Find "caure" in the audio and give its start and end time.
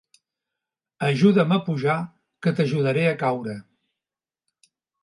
3.21-3.55